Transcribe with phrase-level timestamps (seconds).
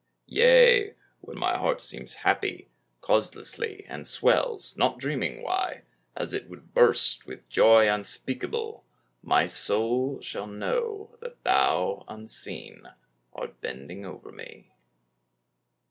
[0.25, 5.83] Yea, when my heart seems happy, causelessly And swells, not dreaming why,
[6.15, 8.83] as it would burst With joy unspeakable
[9.21, 12.87] my soul shall know That thou, unseen,
[13.35, 14.71] art bending over me.